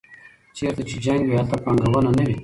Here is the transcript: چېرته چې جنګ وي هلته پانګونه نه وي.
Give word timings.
چېرته 0.57 0.81
چې 0.89 0.95
جنګ 1.05 1.21
وي 1.25 1.35
هلته 1.39 1.57
پانګونه 1.63 2.09
نه 2.17 2.23
وي. 2.27 2.37